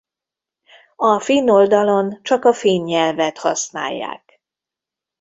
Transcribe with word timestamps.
A 0.95 1.19
finn 1.19 1.49
oldalon 1.49 2.21
csak 2.21 2.45
a 2.45 2.53
finn 2.53 2.83
nyelvet 2.83 3.37
használják. 3.37 4.41